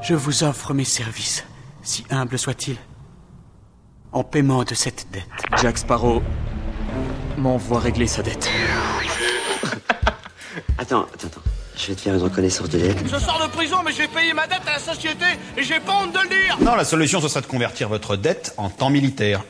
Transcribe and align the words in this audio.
Je 0.00 0.14
vous 0.14 0.44
offre 0.44 0.74
mes 0.74 0.84
services, 0.84 1.44
si 1.82 2.04
humbles 2.10 2.38
soient-ils, 2.38 2.76
en 4.12 4.24
paiement 4.24 4.64
de 4.64 4.74
cette 4.74 5.06
dette. 5.12 5.26
Jack 5.60 5.78
Sparrow 5.78 6.22
m'envoie 7.36 7.80
régler 7.80 8.06
sa 8.06 8.22
dette. 8.22 8.48
Attends, 10.78 11.06
attends, 11.14 11.26
attends. 11.26 11.40
Je 11.76 11.88
vais 11.88 11.94
te 11.94 12.00
faire 12.00 12.14
une 12.14 12.22
reconnaissance 12.22 12.68
de 12.68 12.78
dette. 12.78 12.98
Je 13.04 13.18
sors 13.18 13.40
de 13.44 13.50
prison, 13.52 13.78
mais 13.84 13.92
j'ai 13.92 14.08
payé 14.08 14.32
ma 14.32 14.46
dette 14.46 14.62
à 14.66 14.72
la 14.72 14.78
société 14.78 15.24
et 15.56 15.62
j'ai 15.62 15.78
pas 15.80 15.92
honte 16.02 16.12
de 16.12 16.18
le 16.20 16.28
dire 16.28 16.56
Non, 16.60 16.74
la 16.74 16.84
solution, 16.84 17.20
ce 17.20 17.28
serait 17.28 17.40
de 17.42 17.46
convertir 17.46 17.88
votre 17.88 18.16
dette 18.16 18.54
en 18.56 18.68
temps 18.70 18.90
militaire. 18.90 19.44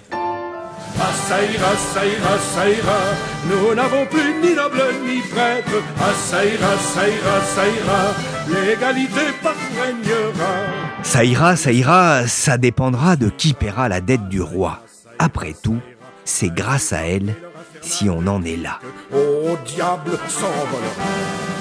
Ah 1.01 1.13
ça 1.29 1.43
ira, 1.43 1.77
ça 1.77 2.07
ira, 2.07 2.39
ça 2.55 2.69
ira, 2.69 3.01
nous 3.49 3.75
n'avons 3.75 4.07
plus 4.07 4.35
ni 4.43 4.55
noble 4.55 4.83
ni 5.07 5.21
prêtre. 5.21 5.83
Ah 6.01 6.15
ça 6.15 6.45
ira, 6.45 6.77
ça 6.77 7.09
ira, 7.09 7.41
ça 7.55 7.69
ira, 7.69 8.03
l'égalité 8.49 9.33
partout 9.43 9.59
régnera. 9.81 10.55
Ça 11.03 11.25
ira, 11.25 11.57
ça 11.57 11.73
ira, 11.73 12.27
ça 12.27 12.59
dépendra 12.59 13.17
de 13.17 13.29
qui 13.29 13.53
paiera 13.55 13.89
la 13.89 14.01
dette 14.01 14.29
du 14.29 14.41
roi. 14.41 14.81
Après 15.19 15.55
tout, 15.63 15.81
c'est 16.25 16.53
grâce 16.53 16.93
à 16.93 17.03
elle 17.03 17.35
si 17.81 18.11
on 18.11 18.27
en 18.27 18.43
est 18.45 18.57
là. 18.57 18.79
Au 19.13 19.57
diable 19.65 20.19
s'envolera. 20.29 21.58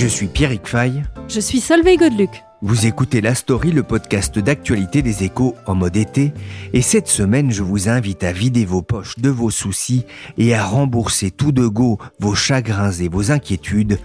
Je 0.00 0.06
suis 0.06 0.28
Pierrick 0.28 0.66
Fay. 0.66 1.02
Je 1.28 1.40
suis 1.40 1.60
Solveig 1.60 1.98
Godeluc. 1.98 2.30
Vous 2.62 2.86
écoutez 2.86 3.20
La 3.20 3.34
Story, 3.34 3.70
le 3.70 3.82
podcast 3.82 4.38
d'actualité 4.38 5.02
des 5.02 5.24
échos 5.24 5.54
en 5.66 5.74
mode 5.74 5.98
été. 5.98 6.32
Et 6.72 6.80
cette 6.80 7.06
semaine, 7.06 7.50
je 7.50 7.62
vous 7.62 7.90
invite 7.90 8.24
à 8.24 8.32
vider 8.32 8.64
vos 8.64 8.80
poches 8.80 9.18
de 9.18 9.28
vos 9.28 9.50
soucis 9.50 10.06
et 10.38 10.54
à 10.54 10.64
rembourser 10.64 11.30
tout 11.30 11.52
de 11.52 11.66
go 11.66 11.98
vos 12.18 12.34
chagrins 12.34 12.92
et 12.92 13.08
vos 13.08 13.30
inquiétudes 13.30 13.98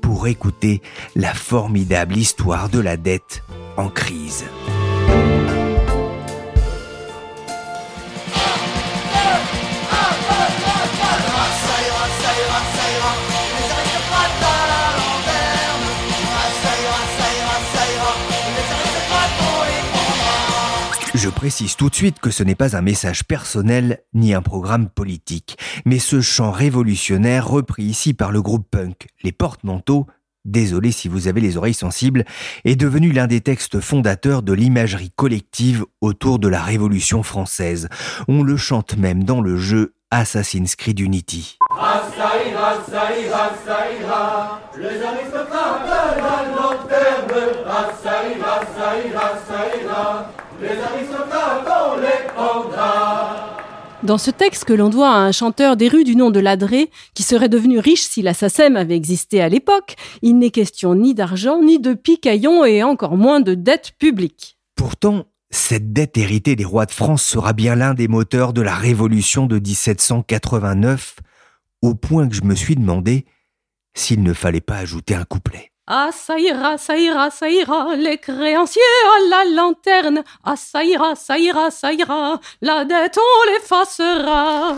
pour 0.00 0.26
écouter 0.26 0.80
la 1.16 1.34
formidable 1.34 2.16
histoire 2.16 2.70
de 2.70 2.80
la 2.80 2.96
dette 2.96 3.42
en 3.76 3.90
crise. 3.90 4.46
Je 21.14 21.28
précise 21.28 21.76
tout 21.76 21.90
de 21.90 21.94
suite 21.94 22.20
que 22.20 22.30
ce 22.30 22.42
n'est 22.42 22.54
pas 22.54 22.74
un 22.74 22.80
message 22.80 23.24
personnel 23.24 23.98
ni 24.14 24.32
un 24.32 24.40
programme 24.40 24.88
politique, 24.88 25.58
mais 25.84 25.98
ce 25.98 26.22
chant 26.22 26.50
révolutionnaire 26.50 27.46
repris 27.46 27.82
ici 27.82 28.14
par 28.14 28.32
le 28.32 28.40
groupe 28.40 28.66
punk 28.70 29.08
Les 29.22 29.30
Porte-Manteaux, 29.30 30.06
désolé 30.46 30.90
si 30.90 31.08
vous 31.08 31.28
avez 31.28 31.42
les 31.42 31.58
oreilles 31.58 31.74
sensibles, 31.74 32.24
est 32.64 32.76
devenu 32.76 33.12
l'un 33.12 33.26
des 33.26 33.42
textes 33.42 33.80
fondateurs 33.80 34.42
de 34.42 34.54
l'imagerie 34.54 35.12
collective 35.14 35.84
autour 36.00 36.38
de 36.38 36.48
la 36.48 36.62
Révolution 36.62 37.22
française. 37.22 37.90
On 38.26 38.42
le 38.42 38.56
chante 38.56 38.96
même 38.96 39.22
dans 39.22 39.42
le 39.42 39.58
jeu 39.58 39.92
Assassin's 40.10 40.76
Creed 40.76 40.98
Unity. 40.98 41.58
Ça 47.32 48.28
ira, 48.28 48.60
ça 48.76 49.08
ira, 49.08 49.38
ça 49.46 49.82
ira, 49.82 50.30
les 50.60 50.68
aristocrates 50.68 51.66
on 51.66 52.00
les. 52.00 52.22
Dans 54.02 54.18
ce 54.18 54.30
texte 54.30 54.64
que 54.64 54.72
l'on 54.72 54.90
doit 54.90 55.10
à 55.10 55.18
un 55.18 55.32
chanteur 55.32 55.76
des 55.76 55.88
rues 55.88 56.04
du 56.04 56.16
nom 56.16 56.30
de 56.30 56.40
Ladré, 56.40 56.90
qui 57.14 57.22
serait 57.22 57.48
devenu 57.48 57.78
riche 57.78 58.02
si 58.02 58.20
la 58.20 58.34
SACEM 58.34 58.76
avait 58.76 58.96
existé 58.96 59.40
à 59.40 59.48
l'époque, 59.48 59.94
il 60.22 60.38
n'est 60.38 60.50
question 60.50 60.94
ni 60.94 61.14
d'argent, 61.14 61.62
ni 61.62 61.78
de 61.78 61.94
picaillons 61.94 62.64
et 62.64 62.82
encore 62.82 63.16
moins 63.16 63.40
de 63.40 63.54
dette 63.54 63.92
publique. 63.98 64.58
Pourtant, 64.74 65.24
cette 65.50 65.92
dette 65.92 66.18
héritée 66.18 66.56
des 66.56 66.64
rois 66.64 66.86
de 66.86 66.90
France 66.90 67.22
sera 67.22 67.52
bien 67.52 67.76
l'un 67.76 67.94
des 67.94 68.08
moteurs 68.08 68.52
de 68.52 68.60
la 68.60 68.74
Révolution 68.74 69.46
de 69.46 69.58
1789, 69.58 71.16
au 71.80 71.94
point 71.94 72.28
que 72.28 72.34
je 72.34 72.42
me 72.42 72.56
suis 72.56 72.74
demandé 72.74 73.24
s'il 73.94 74.22
ne 74.22 74.32
fallait 74.32 74.60
pas 74.60 74.76
ajouter 74.76 75.14
un 75.14 75.24
couplet. 75.24 75.71
Ah 75.88 76.10
ça 76.12 76.38
ira, 76.38 76.78
ça 76.78 76.96
ira, 76.96 77.30
ça 77.30 77.48
ira, 77.48 77.96
les 77.96 78.16
créanciers 78.18 78.82
à 79.16 79.28
la 79.28 79.44
lanterne. 79.56 80.22
Ah 80.44 80.54
ça 80.56 80.84
ira, 80.84 81.16
ça 81.16 81.38
ira, 81.38 81.72
ça 81.72 81.92
ira, 81.92 82.40
la 82.60 82.84
dette 82.84 83.18
on 83.18 83.50
l'effacera. 83.50 84.76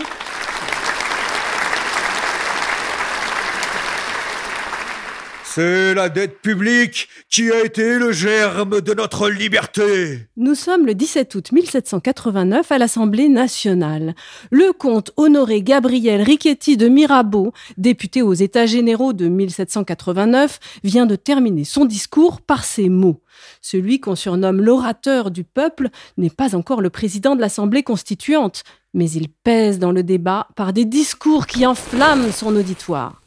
C'est 5.55 5.95
la 5.95 6.09
dette 6.09 6.41
publique 6.41 7.09
qui 7.31 7.53
a 7.53 7.65
été 7.65 7.97
le 8.01 8.11
germe 8.11 8.81
de 8.81 8.93
notre 8.93 9.31
liberté. 9.31 10.27
Nous 10.37 10.57
sommes 10.57 10.85
le 10.85 10.97
17 10.97 11.33
août 11.37 11.53
1789 11.53 12.73
à 12.73 12.79
l'Assemblée 12.79 13.29
nationale. 13.29 14.17
Le 14.51 14.73
comte 14.73 15.13
honoré 15.17 15.63
Gabriel 15.63 16.23
Richetti 16.23 16.77
de 16.77 16.89
Mirabeau, 16.89 17.53
député 17.77 18.21
aux 18.21 18.33
États 18.33 18.67
généraux 18.67 19.13
de 19.13 19.29
1789, 19.29 20.59
vient 20.83 21.07
de 21.07 21.15
terminer 21.15 21.63
son 21.63 21.85
discours 21.85 22.41
par 22.41 22.65
ces 22.65 22.89
mots. 22.89 23.23
Celui 23.63 24.01
qu'on 24.01 24.17
surnomme 24.17 24.61
l'orateur 24.61 25.31
du 25.31 25.45
peuple 25.45 25.91
n'est 26.17 26.31
pas 26.31 26.57
encore 26.57 26.81
le 26.81 26.91
président 26.91 27.37
de 27.37 27.41
l'Assemblée 27.41 27.85
constituante, 27.85 28.65
mais 28.93 29.09
il 29.09 29.29
pèse 29.29 29.79
dans 29.79 29.93
le 29.93 30.03
débat 30.03 30.49
par 30.57 30.73
des 30.73 30.85
discours 30.85 31.47
qui 31.47 31.65
enflamment 31.65 32.33
son 32.33 32.57
auditoire. 32.57 33.21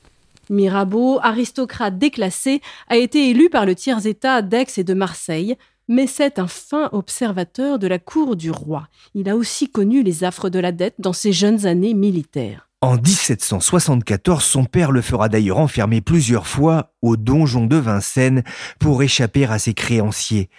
Mirabeau, 0.49 1.19
aristocrate 1.21 1.97
déclassé, 1.97 2.61
a 2.87 2.97
été 2.97 3.29
élu 3.29 3.49
par 3.49 3.65
le 3.65 3.75
tiers-État 3.75 4.41
d'Aix 4.41 4.77
et 4.77 4.83
de 4.83 4.93
Marseille, 4.93 5.55
mais 5.87 6.07
c'est 6.07 6.39
un 6.39 6.47
fin 6.47 6.89
observateur 6.91 7.79
de 7.79 7.87
la 7.87 7.99
cour 7.99 8.35
du 8.35 8.51
roi. 8.51 8.87
Il 9.13 9.29
a 9.29 9.35
aussi 9.35 9.69
connu 9.69 10.03
les 10.03 10.23
affres 10.23 10.49
de 10.49 10.59
la 10.59 10.71
dette 10.71 10.95
dans 10.99 11.13
ses 11.13 11.31
jeunes 11.31 11.65
années 11.65 11.93
militaires. 11.93 12.69
En 12.81 12.95
1774, 12.95 14.43
son 14.43 14.65
père 14.65 14.91
le 14.91 15.01
fera 15.01 15.29
d'ailleurs 15.29 15.57
enfermer 15.57 15.99
plusieurs 16.01 16.45
fois 16.45 16.93
au 17.01 17.17
donjon 17.17 17.65
de 17.65 17.75
Vincennes 17.75 18.43
pour 18.79 19.01
échapper 19.01 19.45
à 19.45 19.57
ses 19.57 19.73
créanciers, 19.73 20.49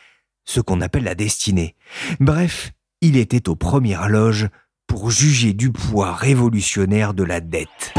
ce 0.45 0.61
qu'on 0.61 0.81
appelle 0.81 1.05
la 1.05 1.15
destinée. 1.15 1.77
Bref, 2.19 2.73
il 3.03 3.17
était 3.17 3.49
aux 3.49 3.55
premières 3.55 4.09
loges 4.09 4.49
pour 4.89 5.13
juger 5.13 5.53
du 5.53 5.71
poids 5.71 6.13
révolutionnaire 6.13 7.15
de 7.15 7.23
la 7.23 7.41
dette. 7.41 7.95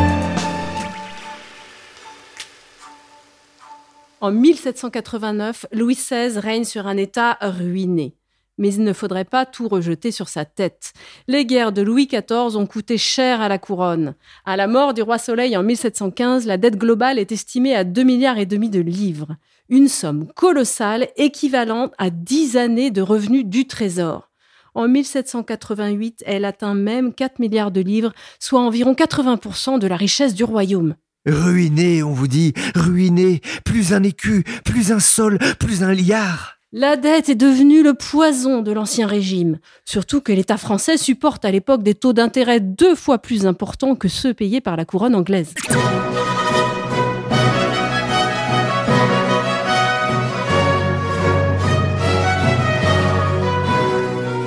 En 4.21 4.31
1789, 4.31 5.67
Louis 5.71 5.95
XVI 5.95 6.37
règne 6.37 6.65
sur 6.65 6.87
un 6.87 6.97
État 6.97 7.37
ruiné. 7.41 8.15
Mais 8.57 8.73
il 8.73 8.83
ne 8.83 8.91
faudrait 8.91 9.23
pas 9.23 9.45
tout 9.45 9.69
rejeter 9.69 10.11
sur 10.11 10.27
sa 10.27 10.43
tête. 10.43 10.91
Les 11.29 11.45
guerres 11.45 11.71
de 11.71 11.81
Louis 11.81 12.07
XIV 12.07 12.57
ont 12.57 12.65
coûté 12.65 12.97
cher 12.97 13.39
à 13.39 13.47
la 13.47 13.57
couronne. 13.57 14.15
À 14.43 14.57
la 14.57 14.67
mort 14.67 14.93
du 14.93 15.01
roi 15.01 15.19
Soleil 15.19 15.55
en 15.55 15.63
1715, 15.63 16.45
la 16.45 16.57
dette 16.57 16.75
globale 16.75 17.17
est 17.17 17.31
estimée 17.31 17.73
à 17.73 17.85
2 17.85 18.03
milliards 18.03 18.37
et 18.37 18.45
demi 18.45 18.69
de 18.69 18.81
livres. 18.81 19.37
Une 19.69 19.87
somme 19.87 20.27
colossale 20.35 21.07
équivalente 21.15 21.93
à 21.97 22.09
10 22.09 22.57
années 22.57 22.91
de 22.91 23.01
revenus 23.01 23.45
du 23.45 23.67
trésor. 23.67 24.29
En 24.75 24.89
1788, 24.89 26.23
elle 26.25 26.43
atteint 26.43 26.75
même 26.75 27.13
4 27.13 27.39
milliards 27.39 27.71
de 27.71 27.79
livres, 27.81 28.11
soit 28.37 28.59
environ 28.59 28.93
80% 28.93 29.79
de 29.79 29.87
la 29.87 29.95
richesse 29.95 30.33
du 30.33 30.43
royaume. 30.43 30.95
Ruiné, 31.25 32.01
on 32.01 32.13
vous 32.13 32.29
dit, 32.29 32.53
ruiné, 32.75 33.41
plus 33.65 33.91
un 33.91 34.03
écu, 34.03 34.45
plus 34.63 34.93
un 34.93 35.01
sol, 35.01 35.37
plus 35.59 35.83
un 35.83 35.93
liard. 35.93 36.55
La 36.71 36.95
dette 36.95 37.27
est 37.27 37.35
devenue 37.35 37.83
le 37.83 37.93
poison 37.93 38.61
de 38.61 38.71
l'ancien 38.71 39.05
régime, 39.05 39.57
surtout 39.83 40.21
que 40.21 40.31
l'État 40.31 40.55
français 40.55 40.95
supporte 40.95 41.43
à 41.43 41.51
l'époque 41.51 41.83
des 41.83 41.93
taux 41.93 42.13
d'intérêt 42.13 42.61
deux 42.61 42.95
fois 42.95 43.17
plus 43.17 43.45
importants 43.45 43.95
que 43.95 44.07
ceux 44.07 44.33
payés 44.33 44.61
par 44.61 44.77
la 44.77 44.85
couronne 44.85 45.13
anglaise. 45.13 45.53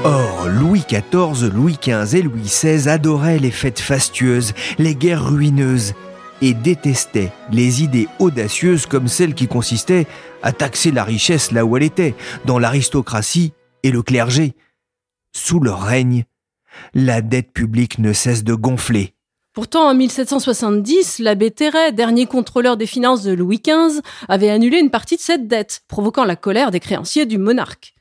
Or, 0.04 0.48
Louis 0.48 0.84
XIV, 0.88 1.52
Louis 1.52 1.76
XV 1.82 2.14
et 2.16 2.22
Louis 2.22 2.42
XVI 2.42 2.88
adoraient 2.88 3.38
les 3.38 3.50
fêtes 3.50 3.80
fastueuses, 3.80 4.54
les 4.78 4.94
guerres 4.94 5.28
ruineuses, 5.28 5.92
et 6.42 6.52
détestaient 6.52 7.32
les 7.50 7.82
idées 7.82 8.08
audacieuses 8.18 8.84
comme 8.84 9.08
celles 9.08 9.34
qui 9.34 9.46
consistaient 9.46 10.06
à 10.42 10.52
taxer 10.52 10.90
la 10.90 11.04
richesse 11.04 11.52
là 11.52 11.64
où 11.64 11.76
elle 11.76 11.84
était, 11.84 12.14
dans 12.44 12.58
l'aristocratie 12.58 13.52
et 13.82 13.90
le 13.90 14.02
clergé. 14.02 14.54
Sous 15.34 15.60
leur 15.60 15.80
règne, 15.80 16.24
la 16.92 17.22
dette 17.22 17.52
publique 17.52 17.98
ne 17.98 18.12
cesse 18.12 18.44
de 18.44 18.54
gonfler. 18.54 19.14
Pourtant, 19.54 19.88
en 19.88 19.94
1770, 19.94 21.18
l'abbé 21.18 21.50
Terret, 21.50 21.92
dernier 21.92 22.26
contrôleur 22.26 22.76
des 22.76 22.86
finances 22.86 23.22
de 23.22 23.32
Louis 23.32 23.60
XV, 23.64 24.00
avait 24.28 24.48
annulé 24.48 24.78
une 24.78 24.90
partie 24.90 25.16
de 25.16 25.20
cette 25.20 25.46
dette, 25.46 25.82
provoquant 25.88 26.24
la 26.24 26.36
colère 26.36 26.70
des 26.70 26.80
créanciers 26.80 27.26
du 27.26 27.36
monarque. 27.36 27.94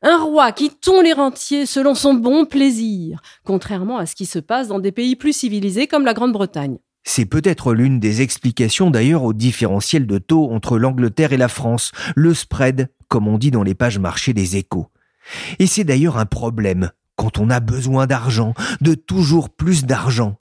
Un 0.00 0.18
roi 0.18 0.52
qui 0.52 0.70
tond 0.70 1.02
les 1.02 1.12
rentiers 1.12 1.66
selon 1.66 1.94
son 1.94 2.14
bon 2.14 2.46
plaisir, 2.46 3.20
contrairement 3.44 3.98
à 3.98 4.06
ce 4.06 4.14
qui 4.14 4.26
se 4.26 4.38
passe 4.38 4.68
dans 4.68 4.78
des 4.78 4.92
pays 4.92 5.14
plus 5.14 5.34
civilisés 5.34 5.86
comme 5.86 6.06
la 6.06 6.14
Grande-Bretagne. 6.14 6.78
C'est 7.04 7.26
peut-être 7.26 7.74
l'une 7.74 8.00
des 8.00 8.22
explications 8.22 8.90
d'ailleurs 8.90 9.24
au 9.24 9.34
différentiel 9.34 10.06
de 10.06 10.18
taux 10.18 10.50
entre 10.50 10.78
l'Angleterre 10.78 11.32
et 11.32 11.36
la 11.36 11.48
France, 11.48 11.92
le 12.16 12.32
spread, 12.32 12.90
comme 13.08 13.28
on 13.28 13.38
dit 13.38 13.50
dans 13.50 13.62
les 13.62 13.74
pages 13.74 13.98
marché 13.98 14.32
des 14.32 14.56
échos. 14.56 14.88
Et 15.58 15.66
c'est 15.66 15.84
d'ailleurs 15.84 16.18
un 16.18 16.26
problème 16.26 16.90
quand 17.16 17.38
on 17.38 17.50
a 17.50 17.60
besoin 17.60 18.06
d'argent, 18.06 18.54
de 18.80 18.94
toujours 18.94 19.50
plus 19.50 19.84
d'argent. 19.84 20.40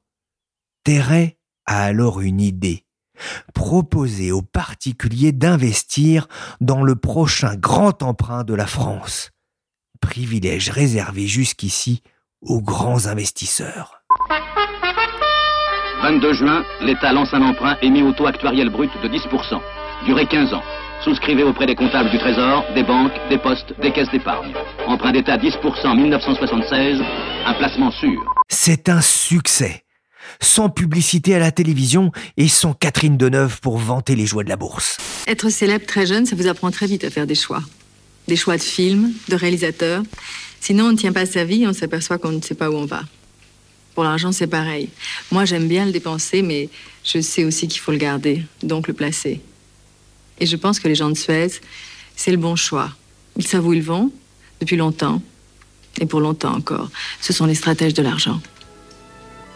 Terret 0.83 1.38
a 1.65 1.83
alors 1.83 2.21
une 2.21 2.42
idée. 2.42 2.86
Proposer 3.54 4.31
aux 4.31 4.42
particuliers 4.42 5.31
d'investir 5.31 6.27
dans 6.62 6.81
le 6.81 6.95
prochain 6.95 7.56
grand 7.56 8.01
emprunt 8.01 8.44
de 8.44 8.54
la 8.54 8.65
France. 8.65 9.31
Privilège 10.01 10.69
réservé 10.69 11.27
jusqu'ici 11.27 12.01
aux 12.42 12.62
grands 12.62 13.06
investisseurs. 13.06 14.02
22 16.03 16.33
juin, 16.33 16.65
l'État 16.81 17.13
lance 17.13 17.33
un 17.33 17.41
emprunt 17.41 17.77
émis 17.81 18.01
au 18.01 18.11
taux 18.11 18.27
actuariel 18.27 18.69
brut 18.69 18.91
de 19.01 19.07
10%, 19.07 19.61
durée 20.05 20.25
15 20.25 20.53
ans. 20.53 20.61
Souscrivez 21.01 21.44
auprès 21.44 21.65
des 21.65 21.75
comptables 21.75 22.11
du 22.11 22.19
Trésor, 22.19 22.65
des 22.75 22.83
banques, 22.83 23.13
des 23.29 23.38
postes, 23.38 23.73
des 23.81 23.94
caisses 23.94 24.11
d'épargne. 24.11 24.51
Emprunt 24.85 25.13
d'État 25.13 25.38
10% 25.38 25.95
1976, 25.95 27.00
un 27.45 27.53
placement 27.53 27.89
sûr. 27.91 28.21
C'est 28.50 28.89
un 28.89 29.00
succès. 29.00 29.85
Sans 30.41 30.67
publicité 30.67 31.35
à 31.35 31.39
la 31.39 31.51
télévision 31.53 32.11
et 32.35 32.50
sans 32.50 32.73
Catherine 32.73 33.15
Deneuve 33.15 33.61
pour 33.61 33.77
vanter 33.77 34.17
les 34.17 34.25
joies 34.25 34.44
de 34.44 34.50
la 34.50 34.57
bourse. 34.57 34.97
Être 35.25 35.47
célèbre 35.47 35.85
très 35.85 36.05
jeune, 36.05 36.25
ça 36.25 36.35
vous 36.35 36.47
apprend 36.47 36.69
très 36.69 36.85
vite 36.85 37.05
à 37.05 37.11
faire 37.11 37.27
des 37.27 37.35
choix. 37.35 37.61
Des 38.27 38.35
choix 38.35 38.57
de 38.57 38.61
films, 38.61 39.13
de 39.29 39.38
réalisateurs. 39.38 40.03
Sinon, 40.59 40.88
on 40.88 40.91
ne 40.91 40.97
tient 40.97 41.13
pas 41.13 41.25
sa 41.25 41.45
vie, 41.45 41.65
on 41.65 41.71
s'aperçoit 41.71 42.17
qu'on 42.17 42.33
ne 42.33 42.41
sait 42.41 42.55
pas 42.55 42.69
où 42.69 42.75
on 42.75 42.85
va. 42.85 43.03
Pour 43.95 44.03
l'argent, 44.03 44.31
c'est 44.31 44.47
pareil. 44.47 44.89
Moi, 45.31 45.45
j'aime 45.45 45.67
bien 45.67 45.85
le 45.85 45.91
dépenser, 45.91 46.41
mais 46.41 46.69
je 47.03 47.21
sais 47.21 47.43
aussi 47.43 47.67
qu'il 47.67 47.79
faut 47.79 47.91
le 47.91 47.97
garder, 47.97 48.43
donc 48.63 48.87
le 48.87 48.93
placer. 48.93 49.41
Et 50.39 50.45
je 50.45 50.55
pense 50.55 50.79
que 50.79 50.87
les 50.87 50.95
gens 50.95 51.09
de 51.09 51.17
Suez, 51.17 51.59
c'est 52.15 52.31
le 52.31 52.37
bon 52.37 52.55
choix. 52.55 52.89
Ils 53.37 53.47
savent 53.47 53.67
où 53.67 53.73
ils 53.73 53.83
vont, 53.83 54.11
depuis 54.59 54.77
longtemps, 54.77 55.21
et 55.99 56.05
pour 56.05 56.19
longtemps 56.19 56.55
encore. 56.55 56.89
Ce 57.21 57.33
sont 57.33 57.45
les 57.45 57.55
stratèges 57.55 57.93
de 57.93 58.01
l'argent. 58.01 58.41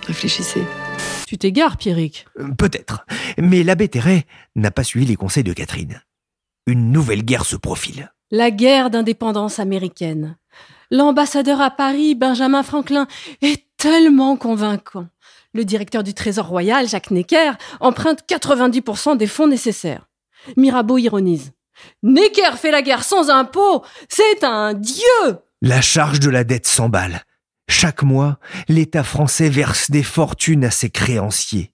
Réfléchissez. 0.06 0.64
Tu 1.28 1.38
t'égares, 1.38 1.78
Pierrick. 1.78 2.26
Euh, 2.40 2.50
peut-être. 2.58 3.06
Mais 3.38 3.64
l'abbé 3.64 3.90
Terret 3.90 4.26
n'a 4.56 4.72
pas 4.72 4.84
suivi 4.84 5.06
les 5.06 5.16
conseils 5.16 5.44
de 5.44 5.54
Catherine. 5.54 6.02
Une 6.66 6.92
nouvelle 6.92 7.24
guerre 7.24 7.46
se 7.46 7.56
profile. 7.56 8.14
La 8.32 8.52
guerre 8.52 8.90
d'indépendance 8.90 9.60
américaine. 9.60 10.38
L'ambassadeur 10.92 11.60
à 11.60 11.72
Paris, 11.72 12.16
Benjamin 12.16 12.64
Franklin, 12.64 13.08
est 13.42 13.67
tellement 13.78 14.36
convaincant. 14.36 15.08
Le 15.54 15.64
directeur 15.66 16.04
du 16.04 16.14
Trésor 16.14 16.48
royal, 16.48 16.88
Jacques 16.88 17.12
Necker, 17.12 17.54
emprunte 17.80 18.24
90% 18.28 19.18
des 19.18 19.28
fonds 19.28 19.48
nécessaires. 19.48 20.08
Mirabeau 20.56 20.98
ironise. 20.98 21.52
Necker 22.04 22.58
fait 22.58 22.72
la 22.72 22.82
guerre 22.82 23.04
sans 23.04 23.30
impôts, 23.30 23.84
c'est 24.10 24.44
un 24.44 24.74
dieu 24.74 25.04
La 25.62 25.82
charge 25.82 26.20
de 26.20 26.30
la 26.30 26.44
dette 26.44 26.68
s'emballe. 26.68 27.22
Chaque 27.70 28.02
mois, 28.02 28.40
l'État 28.68 29.04
français 29.04 29.50
verse 29.50 29.92
des 29.92 30.04
fortunes 30.04 30.66
à 30.66 30.72
ses 30.72 30.90
créanciers. 30.90 31.74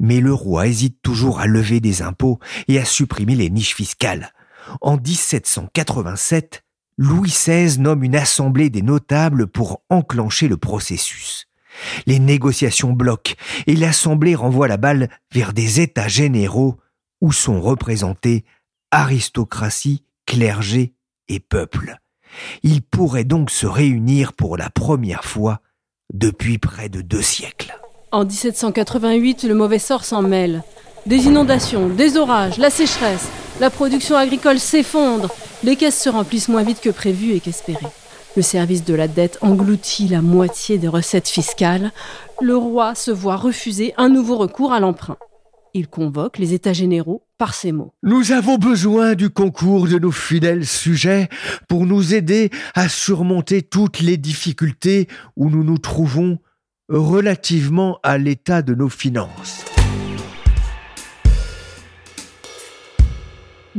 Mais 0.00 0.20
le 0.20 0.32
roi 0.32 0.66
hésite 0.66 1.02
toujours 1.02 1.40
à 1.40 1.46
lever 1.46 1.80
des 1.80 2.02
impôts 2.02 2.38
et 2.68 2.78
à 2.78 2.84
supprimer 2.84 3.34
les 3.34 3.50
niches 3.50 3.74
fiscales. 3.74 4.32
En 4.80 4.96
1787, 4.96 6.62
Louis 6.98 7.30
XVI 7.30 7.78
nomme 7.78 8.02
une 8.02 8.16
assemblée 8.16 8.70
des 8.70 8.82
notables 8.82 9.46
pour 9.46 9.82
enclencher 9.88 10.48
le 10.48 10.56
processus. 10.56 11.46
Les 12.06 12.18
négociations 12.18 12.92
bloquent 12.92 13.34
et 13.68 13.76
l'assemblée 13.76 14.34
renvoie 14.34 14.66
la 14.66 14.78
balle 14.78 15.08
vers 15.32 15.52
des 15.52 15.80
États 15.80 16.08
généraux 16.08 16.76
où 17.20 17.30
sont 17.30 17.60
représentés 17.60 18.44
aristocratie, 18.90 20.02
clergé 20.26 20.92
et 21.28 21.38
peuple. 21.38 21.98
Ils 22.64 22.82
pourraient 22.82 23.24
donc 23.24 23.50
se 23.50 23.66
réunir 23.66 24.32
pour 24.32 24.56
la 24.56 24.68
première 24.68 25.24
fois 25.24 25.60
depuis 26.12 26.58
près 26.58 26.88
de 26.88 27.00
deux 27.00 27.22
siècles. 27.22 27.78
En 28.10 28.24
1788, 28.24 29.44
le 29.44 29.54
mauvais 29.54 29.78
sort 29.78 30.04
s'en 30.04 30.22
mêle. 30.22 30.64
Des 31.06 31.26
inondations, 31.26 31.88
des 31.88 32.16
orages, 32.16 32.58
la 32.58 32.70
sécheresse, 32.70 33.28
la 33.60 33.70
production 33.70 34.16
agricole 34.16 34.58
s'effondre, 34.58 35.34
les 35.64 35.76
caisses 35.76 36.00
se 36.00 36.08
remplissent 36.08 36.48
moins 36.48 36.62
vite 36.62 36.80
que 36.80 36.90
prévu 36.90 37.32
et 37.32 37.40
qu'espéré. 37.40 37.86
Le 38.36 38.42
service 38.42 38.84
de 38.84 38.94
la 38.94 39.08
dette 39.08 39.38
engloutit 39.40 40.06
la 40.06 40.22
moitié 40.22 40.78
des 40.78 40.86
recettes 40.86 41.28
fiscales. 41.28 41.90
Le 42.40 42.56
roi 42.56 42.94
se 42.94 43.10
voit 43.10 43.36
refuser 43.36 43.94
un 43.96 44.08
nouveau 44.08 44.36
recours 44.36 44.72
à 44.72 44.80
l'emprunt. 44.80 45.16
Il 45.74 45.88
convoque 45.88 46.38
les 46.38 46.54
États 46.54 46.72
généraux 46.72 47.24
par 47.36 47.54
ces 47.54 47.72
mots. 47.72 47.92
Nous 48.02 48.32
avons 48.32 48.58
besoin 48.58 49.14
du 49.14 49.30
concours 49.30 49.88
de 49.88 49.98
nos 49.98 50.12
fidèles 50.12 50.66
sujets 50.66 51.28
pour 51.68 51.84
nous 51.84 52.14
aider 52.14 52.50
à 52.74 52.88
surmonter 52.88 53.62
toutes 53.62 54.00
les 54.00 54.16
difficultés 54.16 55.08
où 55.36 55.50
nous 55.50 55.64
nous 55.64 55.78
trouvons 55.78 56.38
relativement 56.88 57.98
à 58.02 58.18
l'état 58.18 58.62
de 58.62 58.74
nos 58.74 58.88
finances. 58.88 59.64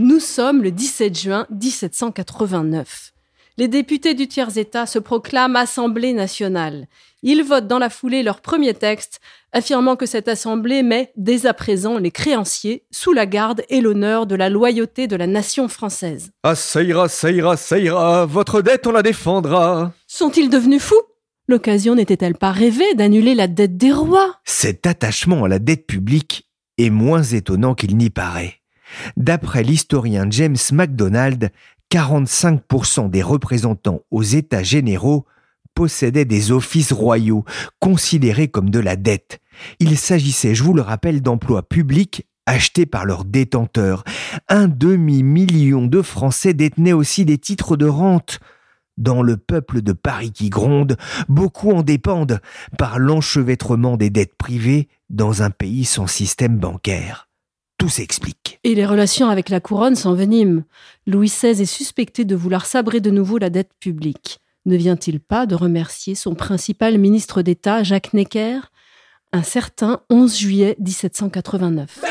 Nous 0.02 0.22
sommes 0.22 0.64
le 0.64 0.72
17 0.72 1.20
juin 1.20 1.46
1789. 1.50 3.12
Les 3.58 3.68
députés 3.68 4.14
du 4.14 4.30
tiers-État 4.30 4.86
se 4.86 4.98
proclament 4.98 5.58
Assemblée 5.58 6.14
nationale. 6.14 6.88
Ils 7.22 7.44
votent 7.44 7.68
dans 7.68 7.80
la 7.80 7.90
foulée 7.90 8.24
leur 8.24 8.40
premier 8.40 8.74
texte, 8.74 9.20
affirmant 9.52 9.98
que 9.98 10.06
cette 10.06 10.30
Assemblée 10.30 10.84
met, 10.84 11.12
dès 11.18 11.46
à 11.46 11.54
présent, 11.54 11.98
les 11.98 12.12
créanciers 12.12 12.86
sous 12.92 13.12
la 13.12 13.26
garde 13.26 13.62
et 13.68 13.82
l'honneur 13.82 14.26
de 14.26 14.36
la 14.36 14.48
loyauté 14.48 15.08
de 15.08 15.18
la 15.18 15.28
nation 15.28 15.68
française. 15.68 16.32
Ah, 16.44 16.56
ça 16.56 16.82
ira, 16.82 17.10
ça 17.10 17.30
ira, 17.30 17.58
ça 17.58 17.78
ira, 17.78 18.26
votre 18.26 18.62
dette, 18.62 18.88
on 18.88 18.94
la 18.94 19.04
défendra. 19.04 19.92
Sont-ils 20.08 20.50
devenus 20.50 20.82
fous? 20.82 20.96
L'occasion 21.50 21.96
n'était-elle 21.96 22.36
pas 22.36 22.54
rêvée 22.54 22.94
d'annuler 22.96 23.36
la 23.36 23.48
dette 23.48 23.76
des 23.76 23.92
rois? 23.92 24.38
Cet 24.46 24.88
attachement 24.88 25.44
à 25.44 25.50
la 25.50 25.60
dette 25.60 25.88
publique 25.88 26.50
est 26.78 26.90
moins 26.90 27.24
étonnant 27.24 27.76
qu'il 27.76 27.98
n'y 27.98 28.10
paraît. 28.10 28.59
D'après 29.18 29.64
l'historien 29.64 30.28
James 30.30 30.58
MacDonald, 30.72 31.52
45% 31.92 33.10
des 33.10 33.24
représentants 33.24 34.02
aux 34.12 34.24
États 34.24 34.64
généraux 34.64 35.26
possédaient 35.74 36.26
des 36.26 36.52
offices 36.52 36.92
royaux, 36.92 37.46
considérés 37.80 38.50
comme 38.50 38.70
de 38.70 38.80
la 38.80 38.96
dette. 38.96 39.40
Il 39.80 39.98
s'agissait, 39.98 40.56
je 40.56 40.64
vous 40.64 40.74
le 40.74 40.82
rappelle, 40.82 41.22
d'emplois 41.22 41.64
publics 41.64 42.28
achetés 42.46 42.86
par 42.86 43.06
leurs 43.06 43.26
détenteurs. 43.26 44.04
Un 44.48 44.68
demi-million 44.68 45.86
de 45.86 46.02
Français 46.02 46.54
détenaient 46.54 46.94
aussi 46.94 47.24
des 47.24 47.38
titres 47.38 47.78
de 47.78 47.86
rente. 47.86 48.40
Dans 48.98 49.22
le 49.22 49.38
peuple 49.38 49.82
de 49.82 49.94
Paris 49.94 50.34
qui 50.34 50.50
gronde, 50.50 50.98
beaucoup 51.30 51.72
en 51.72 51.84
dépendent 51.84 52.42
par 52.78 53.00
l'enchevêtrement 53.00 53.96
des 53.96 54.10
dettes 54.10 54.36
privées 54.36 54.90
dans 55.10 55.42
un 55.42 55.52
pays 55.52 55.86
sans 55.86 56.08
système 56.08 56.58
bancaire. 56.58 57.29
Tout 57.80 57.88
s'explique. 57.88 58.60
Et 58.66 58.76
les 58.76 58.86
relations 58.86 59.30
avec 59.30 59.48
la 59.48 59.62
couronne 59.62 59.96
s'enveniment. 59.96 60.64
Louis 61.08 61.30
XVI 61.30 61.62
est 61.62 61.66
suspecté 61.66 62.26
de 62.26 62.36
vouloir 62.36 62.66
sabrer 62.66 63.00
de 63.00 63.10
nouveau 63.10 63.38
la 63.38 63.50
dette 63.50 63.72
publique. 63.80 64.40
Ne 64.66 64.76
vient-il 64.76 65.22
pas 65.22 65.46
de 65.46 65.56
remercier 65.56 66.14
son 66.14 66.36
principal 66.36 66.98
ministre 66.98 67.42
d'État, 67.42 67.82
Jacques 67.84 68.14
Necker, 68.14 68.60
un 69.32 69.44
certain 69.44 70.02
11 70.10 70.38
juillet 70.38 70.76
1789 70.80 72.02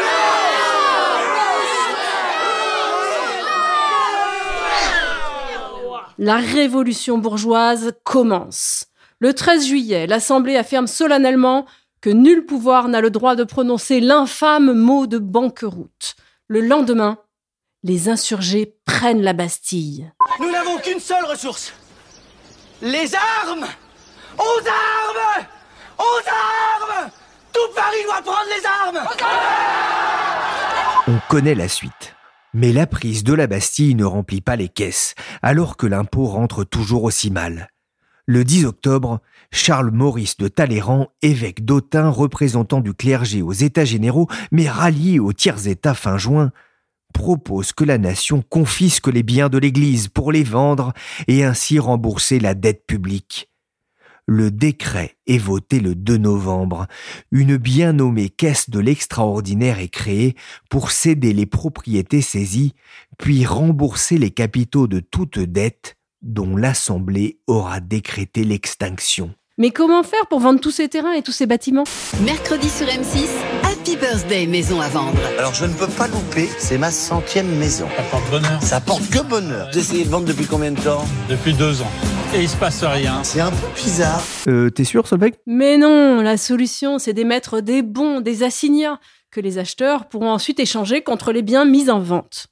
La 6.17 6.39
révolution 6.39 7.19
bourgeoise 7.19 7.93
commence. 8.05 8.87
Le 9.19 9.35
13 9.35 9.67
juillet, 9.67 10.07
l'Assemblée 10.07 10.57
affirme 10.57 10.87
solennellement 10.87 11.67
que 12.01 12.11
nul 12.11 12.47
pouvoir 12.47 12.89
n'a 12.89 13.01
le 13.01 13.11
droit 13.11 13.35
de 13.37 13.45
prononcer 13.45 14.01
l'infâme 14.01 14.73
mot 14.73 15.07
de 15.07 15.19
banqueroute. 15.19 16.17
Le 16.47 16.61
lendemain, 16.61 17.19
les 17.83 18.09
insurgés 18.09 18.77
prennent 18.85 19.23
la 19.23 19.33
Bastille. 19.33 20.13
Nous 20.41 20.51
n'avons 20.51 20.79
qu'une 20.79 21.01
seule 21.01 21.25
ressource. 21.25 21.73
Les 22.81 23.13
armes 23.15 23.67
Aux 24.39 24.61
armes 24.67 25.47
Aux 25.99 26.29
armes 26.29 27.11
Tout 27.53 27.75
Paris 27.75 28.05
doit 28.05 28.23
prendre 28.23 28.49
les 28.57 28.65
armes 28.67 29.09
On 31.09 31.19
connaît 31.29 31.57
la 31.57 31.69
suite. 31.69 32.15
Mais 32.55 32.73
la 32.73 32.87
prise 32.87 33.25
de 33.25 33.35
la 33.35 33.47
Bastille 33.47 33.95
ne 33.95 34.05
remplit 34.05 34.41
pas 34.41 34.57
les 34.57 34.69
caisses, 34.69 35.15
alors 35.43 35.77
que 35.77 35.87
l'impôt 35.87 36.27
rentre 36.27 36.65
toujours 36.65 37.05
aussi 37.05 37.31
mal. 37.31 37.69
Le 38.27 38.45
10 38.45 38.67
octobre, 38.67 39.21
Charles 39.51 39.91
Maurice 39.91 40.37
de 40.37 40.49
Talleyrand, 40.49 41.09
évêque 41.23 41.65
d'Autun, 41.65 42.09
représentant 42.11 42.81
du 42.81 42.95
clergé 42.95 43.43
aux 43.43 43.53
États 43.53 43.85
généraux, 43.85 44.29
mais 44.53 44.69
rallié 44.69 45.19
au 45.19 45.33
tiers-État 45.33 45.95
fin 45.95 46.19
juin, 46.19 46.53
propose 47.15 47.73
que 47.73 47.85
la 47.85 47.99
nation 47.99 48.43
confisque 48.43 49.09
les 49.09 49.23
biens 49.23 49.49
de 49.49 49.59
l'Église 49.59 50.09
pour 50.09 50.31
les 50.31 50.45
vendre 50.45 50.93
et 51.27 51.45
ainsi 51.45 51.79
rembourser 51.79 52.39
la 52.39 52.55
dette 52.55 52.87
publique. 52.87 53.49
le 54.31 54.51
décret 54.51 55.17
est 55.27 55.39
voté 55.39 55.81
le 55.81 55.95
2 55.95 56.19
novembre. 56.19 56.87
Une 57.33 57.57
bien 57.57 57.95
nommée 57.95 58.29
caisse 58.29 58.69
de 58.69 58.79
l'extraordinaire 58.79 59.79
est 59.79 59.89
créée 59.89 60.37
pour 60.69 60.91
céder 60.91 61.33
les 61.33 61.47
propriétés 61.47 62.21
saisies, 62.21 62.75
puis 63.19 63.47
rembourser 63.47 64.19
les 64.19 64.31
capitaux 64.31 64.87
de 64.87 65.01
toute 65.01 65.39
dette 65.39 65.97
dont 66.23 66.57
l'Assemblée 66.57 67.39
aura 67.47 67.81
décrété 67.81 68.45
l'extinction. 68.45 69.35
Mais 69.61 69.71
comment 69.71 70.05
faire 70.05 70.29
pour 70.29 70.39
vendre 70.39 70.61
tous 70.61 70.71
ces 70.71 70.89
terrains 70.89 71.15
et 71.15 71.23
tous 71.23 71.33
ces 71.33 71.47
bâtiments? 71.47 71.83
Mercredi 72.25 72.69
sur 72.69 72.87
M6, 72.87 73.27
Happy 73.65 73.97
Birthday 73.97 74.47
Maison 74.47 74.81
à 74.81 74.89
vendre. 74.89 75.19
Alors 75.37 75.53
je 75.53 75.65
ne 75.65 75.73
peux 75.73 75.89
pas 75.89 76.07
louper, 76.07 76.49
c'est 76.59 76.79
ma 76.79 76.93
centième 76.93 77.49
maison. 77.59 77.89
Ça 77.97 78.03
porte 78.05 78.31
bonheur. 78.31 78.63
Ça 78.63 78.81
porte 78.81 79.11
que 79.11 79.21
bonheur. 79.21 79.69
Vous 79.73 79.79
essayez 79.79 80.05
de 80.05 80.11
vendre 80.11 80.27
depuis 80.27 80.47
combien 80.47 80.71
de 80.71 80.81
temps? 80.81 81.05
Depuis 81.29 81.55
deux 81.55 81.83
ans. 81.83 81.91
Et 82.37 82.43
il 82.43 82.49
se 82.49 82.57
passe 82.57 82.85
rien. 82.85 83.25
C'est 83.25 83.41
un 83.41 83.51
peu 83.51 83.67
bizarre. 83.75 84.23
Euh, 84.47 84.71
t'es 84.71 84.85
sûr, 84.85 85.09
Solveig? 85.09 85.35
Mais 85.47 85.77
non, 85.77 86.21
la 86.21 86.37
solution, 86.37 87.01
c'est 87.01 87.13
d'émettre 87.13 87.61
des 87.61 87.83
bons, 87.83 88.21
des 88.21 88.45
assignats, 88.45 89.01
que 89.33 89.41
les 89.41 89.59
acheteurs 89.59 90.09
pourront 90.09 90.31
ensuite 90.31 90.61
échanger 90.61 91.03
contre 91.03 91.33
les 91.33 91.43
biens 91.43 91.65
mis 91.65 91.91
en 91.91 91.99
vente. 91.99 92.47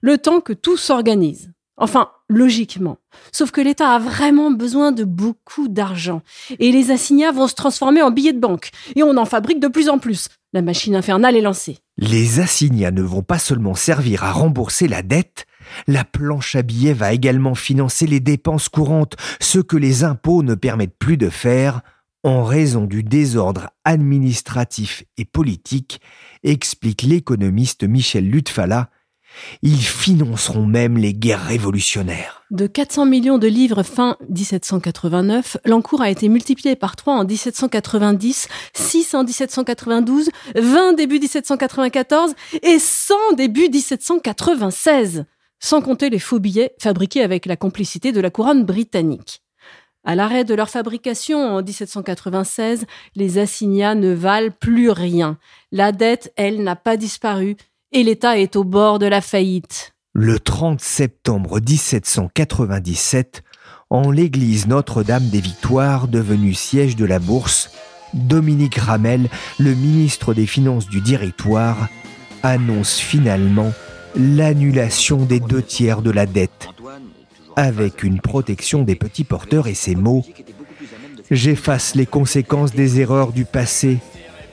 Le 0.00 0.16
temps 0.16 0.40
que 0.40 0.52
tout 0.52 0.76
s'organise. 0.76 1.50
Enfin, 1.76 2.10
logiquement. 2.32 2.98
Sauf 3.30 3.50
que 3.50 3.60
l'État 3.60 3.90
a 3.90 3.98
vraiment 3.98 4.50
besoin 4.50 4.92
de 4.92 5.04
beaucoup 5.04 5.68
d'argent. 5.68 6.22
Et 6.58 6.72
les 6.72 6.90
assignats 6.90 7.32
vont 7.32 7.48
se 7.48 7.54
transformer 7.54 8.02
en 8.02 8.10
billets 8.10 8.32
de 8.32 8.40
banque. 8.40 8.70
Et 8.96 9.02
on 9.02 9.16
en 9.16 9.24
fabrique 9.24 9.60
de 9.60 9.68
plus 9.68 9.88
en 9.88 9.98
plus. 9.98 10.28
La 10.52 10.62
machine 10.62 10.96
infernale 10.96 11.36
est 11.36 11.42
lancée. 11.42 11.78
Les 11.96 12.40
assignats 12.40 12.90
ne 12.90 13.02
vont 13.02 13.22
pas 13.22 13.38
seulement 13.38 13.74
servir 13.74 14.24
à 14.24 14.32
rembourser 14.32 14.88
la 14.88 15.02
dette, 15.02 15.46
la 15.86 16.04
planche 16.04 16.56
à 16.56 16.62
billets 16.62 16.92
va 16.92 17.12
également 17.12 17.54
financer 17.54 18.06
les 18.06 18.20
dépenses 18.20 18.68
courantes, 18.68 19.16
ce 19.40 19.58
que 19.58 19.76
les 19.76 20.04
impôts 20.04 20.42
ne 20.42 20.54
permettent 20.54 20.98
plus 20.98 21.16
de 21.16 21.28
faire 21.28 21.80
en 22.24 22.44
raison 22.44 22.84
du 22.84 23.02
désordre 23.02 23.70
administratif 23.84 25.04
et 25.16 25.24
politique, 25.24 26.00
explique 26.44 27.02
l'économiste 27.02 27.82
Michel 27.84 28.28
Lutfala, 28.28 28.90
ils 29.62 29.82
financeront 29.82 30.66
même 30.66 30.96
les 30.96 31.14
guerres 31.14 31.44
révolutionnaires. 31.44 32.42
De 32.50 32.66
400 32.66 33.06
millions 33.06 33.38
de 33.38 33.46
livres 33.46 33.82
fin 33.82 34.16
1789, 34.28 35.56
l'encours 35.64 36.02
a 36.02 36.10
été 36.10 36.28
multiplié 36.28 36.76
par 36.76 36.96
3 36.96 37.14
en 37.14 37.24
1790, 37.24 38.48
6 38.74 39.14
en 39.14 39.24
1792, 39.24 40.30
20 40.54 40.92
début 40.94 41.18
1794 41.18 42.34
et 42.62 42.78
100 42.78 43.14
début 43.36 43.68
1796, 43.68 45.24
sans 45.60 45.80
compter 45.80 46.10
les 46.10 46.18
faux 46.18 46.40
billets 46.40 46.74
fabriqués 46.80 47.22
avec 47.22 47.46
la 47.46 47.56
complicité 47.56 48.12
de 48.12 48.20
la 48.20 48.30
couronne 48.30 48.64
britannique. 48.64 49.42
À 50.04 50.16
l'arrêt 50.16 50.44
de 50.44 50.54
leur 50.54 50.68
fabrication 50.68 51.38
en 51.38 51.62
1796, 51.62 52.86
les 53.14 53.38
assignats 53.38 53.94
ne 53.94 54.12
valent 54.12 54.50
plus 54.50 54.90
rien. 54.90 55.38
La 55.70 55.92
dette, 55.92 56.32
elle, 56.36 56.64
n'a 56.64 56.74
pas 56.74 56.96
disparu 56.96 57.56
et 57.92 58.02
l'État 58.02 58.38
est 58.38 58.56
au 58.56 58.64
bord 58.64 58.98
de 58.98 59.06
la 59.06 59.20
faillite. 59.20 59.94
Le 60.14 60.38
30 60.38 60.80
septembre 60.80 61.60
1797, 61.60 63.42
en 63.90 64.10
l'église 64.10 64.66
Notre-Dame 64.66 65.28
des 65.28 65.40
Victoires, 65.40 66.08
devenue 66.08 66.54
siège 66.54 66.96
de 66.96 67.04
la 67.04 67.18
Bourse, 67.18 67.70
Dominique 68.14 68.76
Ramel, 68.76 69.28
le 69.58 69.74
ministre 69.74 70.34
des 70.34 70.46
Finances 70.46 70.88
du 70.88 71.00
Directoire, 71.00 71.88
annonce 72.42 72.98
finalement 72.98 73.72
l'annulation 74.16 75.18
des 75.18 75.40
deux 75.40 75.62
tiers 75.62 76.02
de 76.02 76.10
la 76.10 76.26
dette, 76.26 76.68
avec 77.56 78.02
une 78.02 78.20
protection 78.20 78.82
des 78.82 78.96
petits 78.96 79.24
porteurs 79.24 79.66
et 79.66 79.74
ces 79.74 79.94
mots 79.94 80.24
J'efface 81.32 81.94
les 81.94 82.04
conséquences 82.04 82.74
des 82.74 83.00
erreurs 83.00 83.32
du 83.32 83.46
passé 83.46 83.98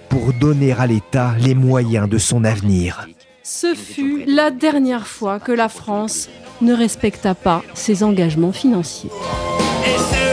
pour 0.08 0.32
donner 0.32 0.72
à 0.72 0.88
l'État 0.88 1.36
les 1.38 1.54
moyens 1.54 2.08
de 2.08 2.18
son 2.18 2.46
avenir. 2.46 3.08
Ce 3.52 3.74
fut 3.74 4.26
la 4.28 4.52
dernière 4.52 5.08
fois 5.08 5.40
que 5.40 5.52
la 5.52 5.70
France 5.70 6.30
ne 6.62 6.72
respecta 6.72 7.34
pas 7.34 7.64
ses 7.74 8.04
engagements 8.04 8.52
financiers. 8.52 9.10
Et 9.88 10.29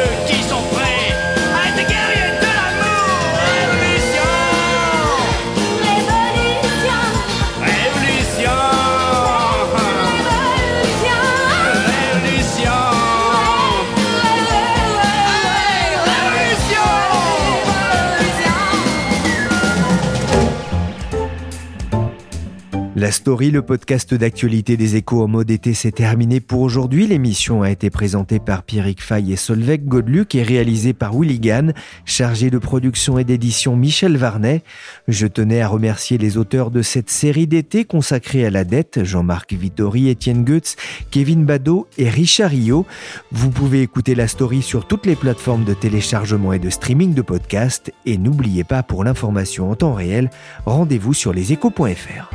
La 23.07 23.13
story, 23.13 23.53
le 23.53 23.63
podcast 23.63 24.15
d'actualité 24.15 24.77
des 24.77 24.97
échos 24.97 25.23
en 25.23 25.29
mode 25.29 25.53
été, 25.53 25.75
s'est 25.75 25.93
terminé 25.93 26.41
pour 26.41 26.63
aujourd'hui. 26.63 27.07
L'émission 27.07 27.63
a 27.63 27.71
été 27.71 27.89
présentée 27.89 28.41
par 28.41 28.65
Pierrick 28.65 29.01
Fay 29.01 29.31
et 29.31 29.37
Solveig 29.37 29.85
Godluc 29.85 30.35
et 30.35 30.43
réalisée 30.43 30.93
par 30.93 31.17
Willy 31.17 31.39
Gann, 31.39 31.73
chargé 32.05 32.51
de 32.51 32.59
production 32.59 33.17
et 33.17 33.23
d'édition 33.23 33.77
Michel 33.77 34.17
Varnet. 34.17 34.65
Je 35.07 35.29
tenais 35.29 35.61
à 35.61 35.69
remercier 35.69 36.19
les 36.19 36.37
auteurs 36.37 36.73
de 36.73 36.83
cette 36.83 37.09
série 37.09 37.47
d'été 37.47 37.85
consacrée 37.85 38.45
à 38.45 38.51
la 38.51 38.65
dette, 38.65 39.05
Jean-Marc 39.05 39.53
Vittori, 39.53 40.09
Étienne 40.09 40.45
Goetz, 40.45 40.75
Kevin 41.13 41.45
Badeau 41.45 41.87
et 41.99 42.09
Richard 42.11 42.51
Rio. 42.51 42.87
Vous 43.31 43.51
pouvez 43.53 43.83
écouter 43.83 44.17
la 44.17 44.27
story 44.27 44.63
sur 44.63 44.85
toutes 44.85 45.07
les 45.07 45.15
plateformes 45.15 45.63
de 45.63 45.75
téléchargement 45.75 46.53
et 46.53 46.59
de 46.59 46.71
streaming 46.71 47.15
de 47.15 47.23
podcasts 47.23 47.93
et 48.05 48.19
n'oubliez 48.19 48.65
pas 48.65 48.83
pour 48.83 49.05
l'information 49.05 49.71
en 49.71 49.77
temps 49.77 49.95
réel, 49.95 50.29
rendez-vous 50.65 51.15
sur 51.15 51.33
leséchos.fr. 51.33 52.35